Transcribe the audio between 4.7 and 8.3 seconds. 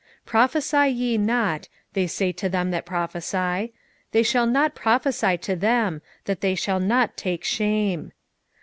prophesy to them, that they shall not take shame.